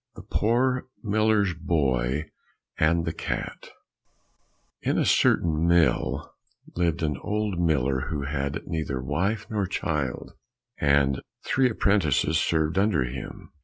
[0.13, 2.31] 106 The Poor Miller's Boy
[2.79, 3.69] and the Cat
[4.81, 6.33] In a certain mill
[6.75, 10.33] lived an old miller who had neither wife nor child,
[10.79, 13.51] and three apprentices served under him.